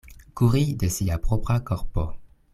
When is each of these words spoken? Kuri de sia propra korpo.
Kuri 0.37 0.63
de 0.79 0.89
sia 0.95 1.19
propra 1.27 1.59
korpo. 1.69 2.09